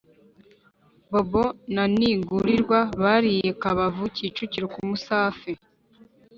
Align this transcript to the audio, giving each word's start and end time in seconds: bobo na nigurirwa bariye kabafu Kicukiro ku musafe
bobo 1.11 1.43
na 1.73 1.83
nigurirwa 1.97 2.79
bariye 3.01 3.47
kabafu 3.61 4.03
Kicukiro 4.15 4.65
ku 4.73 4.79
musafe 4.89 5.51